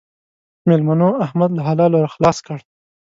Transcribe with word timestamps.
مېلمنو؛ 0.67 1.09
احمد 1.25 1.51
له 1.57 1.61
حلالو 1.67 2.11
خلاص 2.13 2.37
کړ. 2.45 2.57